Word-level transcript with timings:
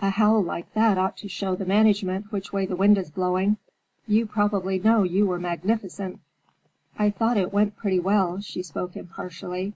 A 0.00 0.08
howl 0.08 0.42
like 0.42 0.72
that 0.72 0.96
ought 0.96 1.18
to 1.18 1.28
show 1.28 1.54
the 1.54 1.66
management 1.66 2.32
which 2.32 2.50
way 2.50 2.64
the 2.64 2.76
wind 2.76 2.96
is 2.96 3.10
blowing. 3.10 3.58
You 4.06 4.24
probably 4.24 4.78
know 4.78 5.02
you 5.02 5.26
were 5.26 5.38
magnificent." 5.38 6.18
"I 6.98 7.10
thought 7.10 7.36
it 7.36 7.52
went 7.52 7.76
pretty 7.76 7.98
well," 8.00 8.40
she 8.40 8.62
spoke 8.62 8.96
impartially. 8.96 9.74